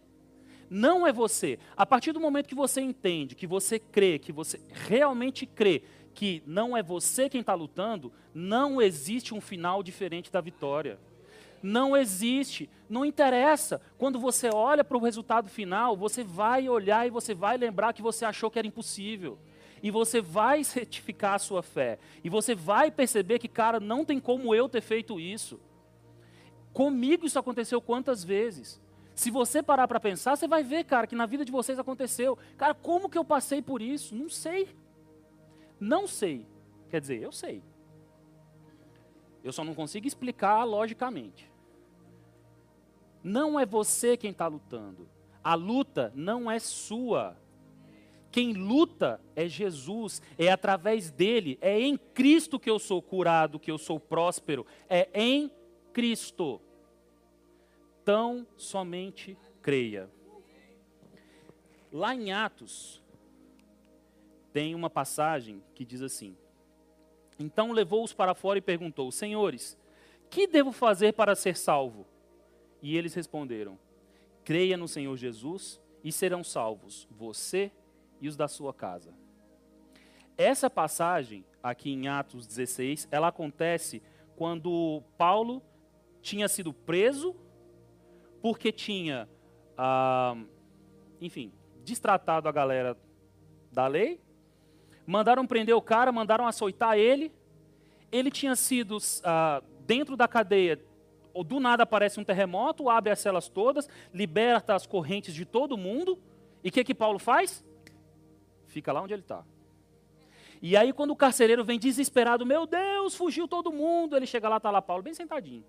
[0.68, 1.59] Não é você.
[1.78, 6.41] A partir do momento que você entende, que você crê, que você realmente crê que
[6.45, 10.99] não é você quem está lutando, não existe um final diferente da vitória.
[11.66, 12.70] Não existe.
[12.88, 13.82] Não interessa.
[13.97, 18.03] Quando você olha para o resultado final, você vai olhar e você vai lembrar que
[18.03, 19.39] você achou que era impossível.
[19.82, 21.97] E você vai certificar a sua fé.
[22.24, 25.59] E você vai perceber que, cara, não tem como eu ter feito isso.
[26.72, 28.80] Comigo isso aconteceu quantas vezes?
[29.16, 32.38] Se você parar para pensar, você vai ver, cara, que na vida de vocês aconteceu.
[32.57, 34.13] Cara, como que eu passei por isso?
[34.13, 34.70] Não sei.
[35.80, 36.45] Não sei.
[36.91, 37.63] Quer dizer, eu sei.
[39.43, 41.55] Eu só não consigo explicar logicamente.
[43.26, 45.09] Não é você quem está lutando.
[45.43, 47.36] A luta não é sua.
[48.32, 53.71] Quem luta é Jesus, é através dele, é em Cristo que eu sou curado, que
[53.71, 55.51] eu sou próspero, é em
[55.91, 56.61] Cristo
[58.03, 60.07] tão somente creia.
[61.91, 63.01] Lá em Atos,
[64.53, 66.38] tem uma passagem que diz assim:
[67.39, 69.76] Então levou-os para fora e perguntou: Senhores,
[70.30, 72.05] que devo fazer para ser salvo?
[72.86, 73.79] E eles responderam:
[74.43, 77.71] Creia no Senhor Jesus e serão salvos, você
[78.21, 79.11] e os da sua casa.
[80.38, 84.03] Essa passagem, aqui em Atos 16, ela acontece
[84.36, 85.63] quando Paulo
[86.21, 87.36] tinha sido preso
[88.39, 89.27] porque tinha,
[89.75, 90.38] ah,
[91.19, 91.51] enfim,
[91.83, 92.95] destratado a galera
[93.71, 94.21] da lei,
[95.07, 97.31] mandaram prender o cara, mandaram açoitar ele,
[98.11, 100.79] ele tinha sido ah, dentro da cadeia,
[101.36, 105.77] ou do nada aparece um terremoto, abre as celas todas, liberta as correntes de todo
[105.77, 106.17] mundo,
[106.63, 107.61] e o que, que Paulo faz?
[108.67, 109.43] Fica lá onde ele está.
[110.61, 114.57] E aí, quando o carcereiro vem desesperado, meu Deus, fugiu todo mundo, ele chega lá,
[114.57, 115.65] está lá Paulo, bem sentadinho.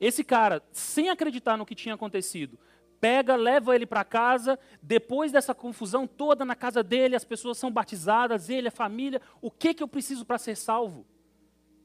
[0.00, 2.58] Esse cara, sem acreditar no que tinha acontecido,
[3.00, 7.70] pega, leva ele para casa, depois dessa confusão toda na casa dele, as pessoas são
[7.70, 11.06] batizadas, ele, a família, o que, que eu preciso para ser salvo?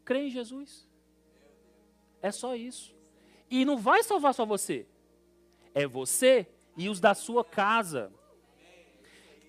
[0.04, 0.92] Crê em Jesus.
[2.24, 2.96] É só isso.
[3.52, 4.88] E não vai salvar só você.
[5.76, 6.48] É você
[6.78, 8.12] e os da sua casa.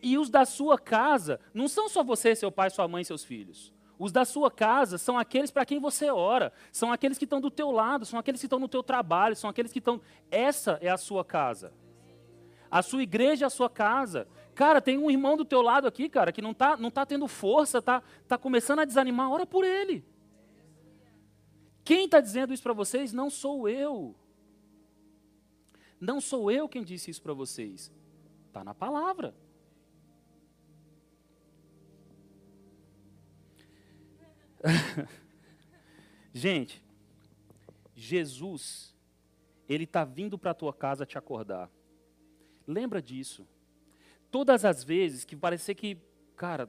[0.03, 3.73] E os da sua casa não são só você, seu pai, sua mãe seus filhos.
[3.97, 7.51] Os da sua casa são aqueles para quem você ora, são aqueles que estão do
[7.51, 10.01] teu lado, são aqueles que estão no teu trabalho, são aqueles que estão.
[10.31, 11.73] Essa é a sua casa.
[12.69, 14.27] A sua igreja é a sua casa.
[14.53, 17.29] Cara, tem um irmão do teu lado aqui, cara, que não está não tá tendo
[17.29, 20.05] força, está tá começando a desanimar, ora por ele.
[21.85, 24.15] Quem está dizendo isso para vocês não sou eu.
[26.01, 27.93] Não sou eu quem disse isso para vocês.
[28.47, 29.35] Está na palavra.
[36.33, 36.83] Gente,
[37.95, 38.95] Jesus,
[39.69, 41.71] Ele está vindo para a tua casa te acordar.
[42.67, 43.47] Lembra disso.
[44.31, 45.99] Todas as vezes que parecer que,
[46.35, 46.69] cara,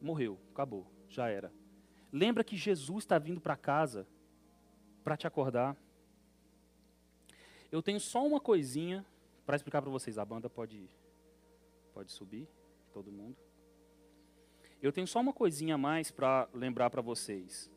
[0.00, 1.52] morreu, acabou, já era.
[2.12, 4.06] Lembra que Jesus está vindo para casa
[5.02, 5.76] para te acordar.
[7.70, 9.04] Eu tenho só uma coisinha
[9.44, 10.18] para explicar para vocês.
[10.18, 10.88] A banda pode,
[11.92, 12.48] pode subir,
[12.92, 13.36] todo mundo.
[14.80, 17.70] Eu tenho só uma coisinha a mais para lembrar para vocês.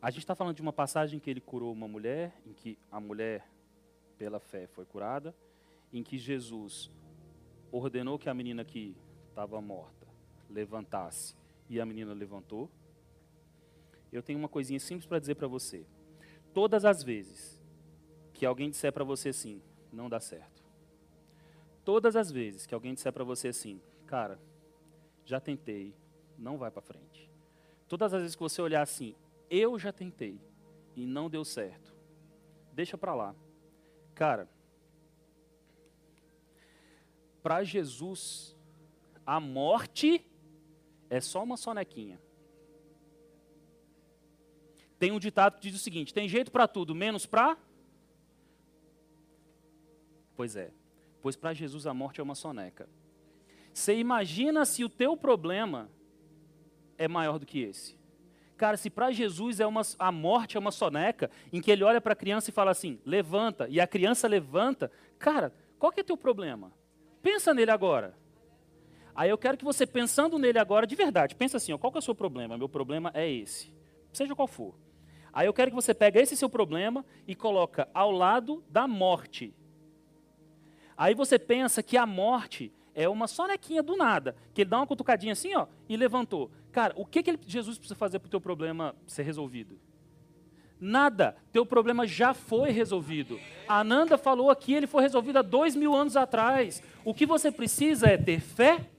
[0.00, 2.78] A gente está falando de uma passagem em que ele curou uma mulher, em que
[2.90, 3.46] a mulher,
[4.18, 5.34] pela fé, foi curada,
[5.92, 6.90] em que Jesus
[7.70, 8.96] ordenou que a menina que
[9.28, 10.06] estava morta
[10.48, 11.34] levantasse
[11.68, 12.70] e a menina levantou.
[14.12, 15.86] Eu tenho uma coisinha simples para dizer para você.
[16.52, 17.60] Todas as vezes
[18.32, 20.62] que alguém disser para você assim, não dá certo.
[21.84, 24.40] Todas as vezes que alguém disser para você assim, cara,
[25.24, 25.94] já tentei,
[26.38, 27.30] não vai para frente.
[27.88, 29.14] Todas as vezes que você olhar assim,
[29.50, 30.40] eu já tentei
[30.94, 31.94] e não deu certo,
[32.72, 33.34] deixa para lá.
[34.14, 34.48] Cara,
[37.42, 38.56] para Jesus,
[39.26, 40.24] a morte
[41.10, 42.20] é só uma sonequinha.
[45.02, 47.56] Tem um ditado que diz o seguinte: tem jeito para tudo, menos para.
[50.36, 50.70] Pois é.
[51.20, 52.88] Pois para Jesus a morte é uma soneca.
[53.74, 55.90] Você imagina se o teu problema
[56.96, 57.98] é maior do que esse.
[58.56, 62.00] Cara, se para Jesus é uma, a morte é uma soneca, em que ele olha
[62.00, 64.88] para a criança e fala assim, levanta, e a criança levanta,
[65.18, 66.72] cara, qual que é teu problema?
[67.20, 68.16] Pensa nele agora.
[69.16, 71.98] Aí eu quero que você, pensando nele agora, de verdade, pensa assim, ó, qual que
[71.98, 72.56] é o seu problema?
[72.56, 73.74] Meu problema é esse,
[74.12, 74.80] seja qual for.
[75.32, 79.54] Aí eu quero que você pegue esse seu problema e coloca ao lado da morte.
[80.96, 84.86] Aí você pensa que a morte é uma sonequinha do nada, que ele dá uma
[84.86, 86.50] cutucadinha assim, ó, e levantou.
[86.70, 89.78] Cara, o que, que Jesus precisa fazer para o teu problema ser resolvido?
[90.78, 91.36] Nada.
[91.52, 93.38] Teu problema já foi resolvido.
[93.68, 96.82] A Ananda falou aqui, ele foi resolvido há dois mil anos atrás.
[97.04, 98.90] O que você precisa é ter fé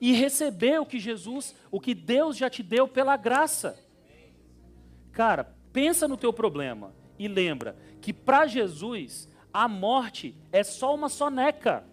[0.00, 3.78] e receber o que Jesus, o que Deus já te deu pela graça.
[5.12, 11.08] Cara, pensa no teu problema e lembra que para Jesus a morte é só uma
[11.08, 11.84] soneca.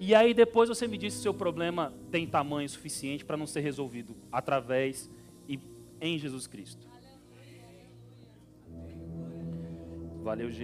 [0.00, 3.60] E aí depois você me diz se seu problema tem tamanho suficiente para não ser
[3.60, 5.08] resolvido através
[5.48, 5.60] e
[6.00, 6.84] em Jesus Cristo.
[10.20, 10.62] Valeu, gente.